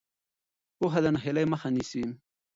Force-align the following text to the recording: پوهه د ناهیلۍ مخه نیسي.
پوهه 0.77 0.99
د 1.03 1.05
ناهیلۍ 1.15 1.45
مخه 1.53 1.67
نیسي. 1.75 2.03